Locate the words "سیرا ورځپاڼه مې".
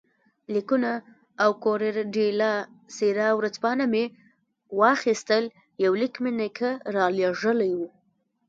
2.95-4.03